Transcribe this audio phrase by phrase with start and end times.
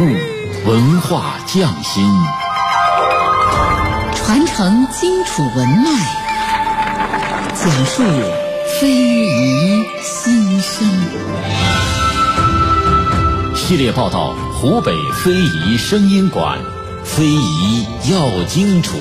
[0.00, 0.16] 物，
[0.70, 2.02] 文化匠心，
[4.14, 5.90] 传承荆楚文脉，
[7.54, 8.02] 讲述
[8.80, 10.88] 非遗心声。
[13.54, 16.58] 系列报道：湖北非遗声音馆，
[17.04, 18.96] 非遗要荆楚，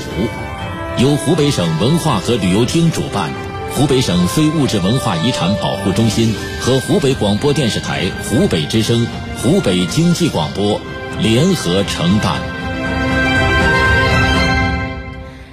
[0.98, 3.32] 由湖北省文化和旅游厅主办，
[3.74, 9.08] 湖北省非物质文化遗产保护中心和湖北广播电视台湖北之声。
[9.38, 10.80] 湖北经济广播
[11.20, 12.40] 联合承办。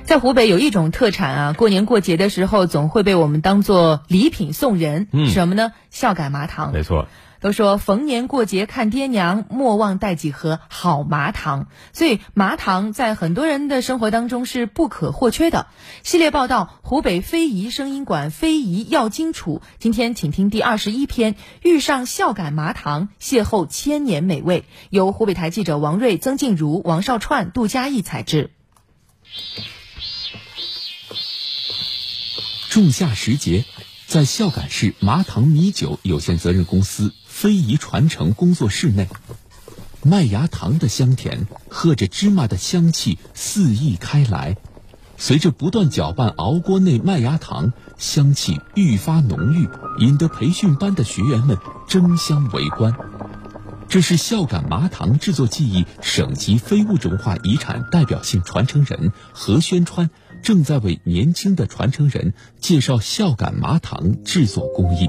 [0.05, 5.07] 在湖北有一种特产啊，过年过节的时候总会被我们当做礼品送人。
[5.13, 5.73] 嗯，什么呢？
[5.91, 6.73] 孝感麻糖。
[6.73, 7.07] 没错。
[7.41, 11.69] 都说逢年过节看爹娘，莫忘带几盒好麻糖。
[11.93, 15.69] 所以麻糖在很多人的生活当中是不可或缺的。
[16.03, 19.63] 系列报道：湖北非遗声音馆非遗要荆楚。
[19.79, 24.65] 今天请听第二十一篇：遇上孝感麻糖，邂逅千年美味。
[24.91, 28.51] 由湖北台记者王瑞、曾静茹、王少串、杜佳义采制。
[32.71, 33.65] 仲夏时节，
[34.07, 37.15] 在孝感市麻糖米酒有限责任公司。
[37.41, 39.07] 非遗传承工作室内，
[40.03, 44.57] 麦芽糖的香甜和着芝麻的香气肆意开来。
[45.17, 49.69] 随着不断搅拌熬锅内麦芽糖，香气愈发浓郁，
[50.01, 52.93] 引得培训班的学员们争相围观。
[53.89, 60.11] 这是孝感麻糖制作技艺省级非物质文化遗产代表性传承人何宣川
[60.43, 65.07] 正在为年轻的传承人介绍孝感麻糖制作工艺。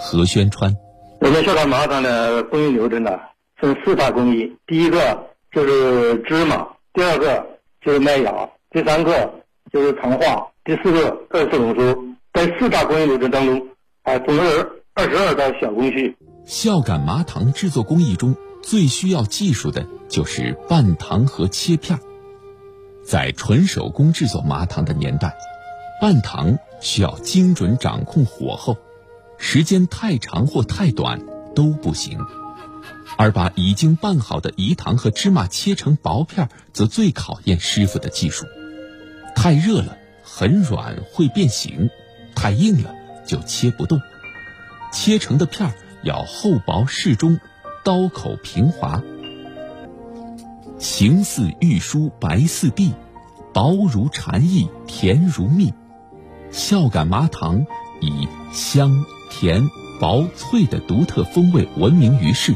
[0.00, 0.76] 何宣川。
[1.24, 3.12] 我们孝感麻糖的工艺流程呢，
[3.54, 4.56] 分四大工艺。
[4.66, 7.46] 第一个就是芝麻，第二个
[7.80, 9.32] 就是麦芽，第三个
[9.72, 11.96] 就是糖化，第四个二次浓缩。
[12.32, 13.68] 在四大工艺流程当中，
[14.02, 16.16] 啊，总共有二十二道小工序。
[16.44, 22.00] 孝感麻糖制作工艺中最需要技术的就是拌糖和切片。
[23.04, 25.36] 在纯手工制作麻糖的年代，
[26.00, 28.76] 拌糖需要精准掌控火候。
[29.44, 31.20] 时间太长或太短
[31.54, 32.20] 都不行，
[33.18, 38.46] 而把已经拌好的饴糖和芝麻切成薄片，则最考验师傅的技术。
[39.34, 41.88] 太热了，很软会变形；
[42.36, 42.94] 太硬了，
[43.26, 44.00] 就切不动。
[44.92, 45.74] 切成的片
[46.04, 47.40] 要厚薄适中，
[47.82, 49.02] 刀口平滑，
[50.78, 52.94] 形似玉书白似地，
[53.52, 55.74] 薄如蝉翼甜如蜜。
[56.52, 57.66] 孝感麻糖
[58.00, 59.04] 以香。
[59.32, 62.54] 甜、薄、脆的独特风味闻名于世。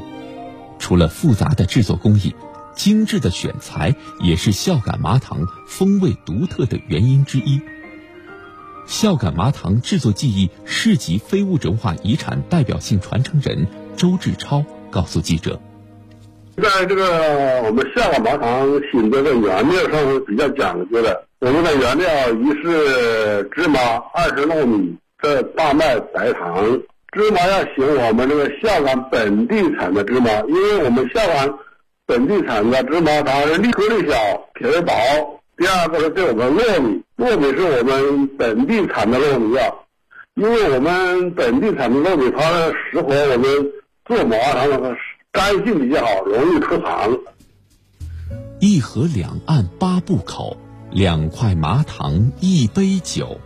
[0.79, 2.35] 除了复杂的制作工艺，
[2.75, 7.61] 精致的选材也是孝感麻糖风味独特的原因之一。
[8.87, 13.67] 孝感麻糖制作技艺市级非物质文化遗产代表性传承人
[13.97, 15.59] 周志超告诉记者
[16.63, 21.25] ：“在这个我们孝感麻糖选择的原料上是比较讲究的。
[21.41, 23.81] 我们的原料一是芝麻，
[24.15, 26.81] 二是糯米。”这大麦白糖
[27.13, 31.55] 芝麻要选我们这个孝感本地产的芝麻，因为我们孝感
[32.05, 34.15] 本地产的芝麻它颗粒小，
[34.55, 34.93] 皮儿薄。
[35.57, 39.73] 第二个是对我们糯米，糯米是我们本地产的糯米啊，
[40.35, 42.43] 因为我们本地产的糯米它
[42.91, 43.73] 适合我们
[44.05, 44.95] 做麻糖的
[45.33, 47.19] 干性比较好，容易出糖。
[48.61, 50.59] 一河两岸八步口，
[50.91, 53.41] 两块麻糖一杯酒。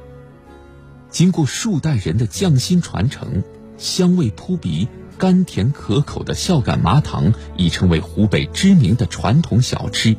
[1.10, 3.42] 经过数代人的匠心传承，
[3.76, 4.86] 香味扑鼻、
[5.18, 10.16] 甘甜可口的孝感麻糖已成为湖北知名的传统小吃。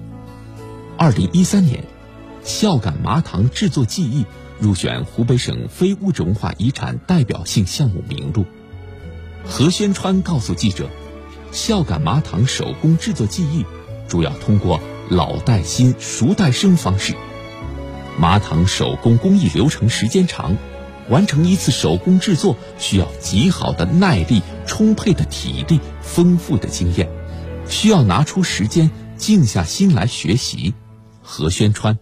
[0.97, 1.85] 二零一三年，
[2.43, 4.25] 孝感麻糖制作技艺
[4.59, 8.45] 入选湖北省非物质文化遗产代表性项目名录。
[9.45, 10.89] 何宣川告诉记者，
[11.53, 13.65] 孝感麻糖手工制作技艺
[14.09, 17.15] 主要通过老带新、熟带生方式，
[18.19, 20.57] 麻糖手工工艺流程时间长。
[21.11, 27.09] 完成一次手工制作需要极好的耐力、充沛的体力、丰富的经验，
[27.67, 30.73] 需要拿出时间静下心来学习。
[31.21, 31.99] 何宣川，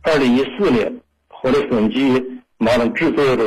[0.00, 3.44] 二零一四年获得省级麻糖制作的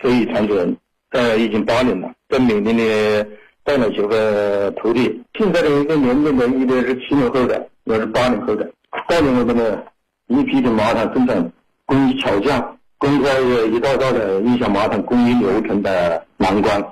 [0.00, 0.76] 非遗传承，
[1.10, 3.26] 呃，已经八年了，在缅甸的
[3.64, 5.20] 带了九个徒弟。
[5.36, 8.70] 现在的一个年龄的一个是七零后的，一个是八零后的，
[9.08, 9.82] 八零后的呢，
[10.28, 11.52] 一批的麻糖生产
[11.84, 12.75] 工艺巧匠。
[12.98, 13.40] 公开
[13.74, 16.82] 一道道的影响麻糖工艺流程的难关。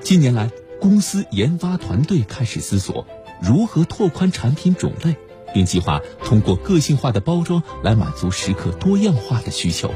[0.00, 0.50] 近年来，
[0.80, 3.04] 公司研发团队开始思索
[3.42, 5.16] 如何拓宽产品种类，
[5.52, 9.90] 并计划通过个性化的包装来满足食客多样化的需求。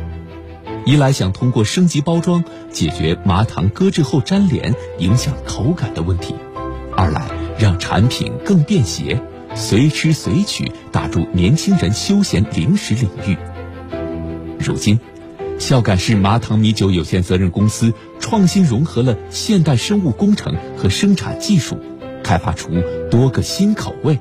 [0.85, 2.43] 一来想通过升级包装
[2.73, 6.35] 解决麻糖搁置后粘连影响口感的问题，
[6.97, 7.25] 二来
[7.57, 9.21] 让产品更便携，
[9.55, 13.37] 随吃随取，打入年轻人休闲零食领域。
[14.59, 14.99] 如今，
[15.59, 21.79] 孝感市麻糖米酒有限责任公司创新融合了现代生物工程和生产技术，
[22.23, 22.71] 开发出
[23.11, 24.19] 多个新口味。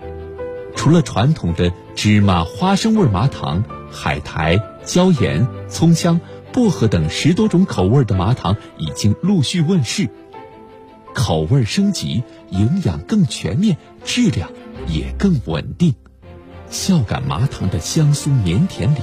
[0.76, 6.22] 除了传统的芝麻花生味麻糖、海苔、椒盐、葱香、
[6.54, 10.10] 薄荷等十多种口味的麻糖已经陆续问世，
[11.16, 14.52] 口味升级，营养更全面，质量
[14.88, 15.96] 也更稳定。
[16.70, 19.00] 孝感麻糖的香酥绵甜里，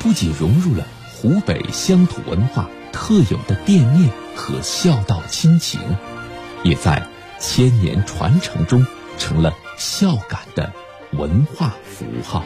[0.00, 5.78] 不仅融入了湖北乡土文化特有的惦念和孝道亲情，
[6.64, 7.06] 也在
[7.38, 8.84] 千年传承中
[9.18, 10.72] 成了孝感的。
[11.12, 12.44] 文化符号。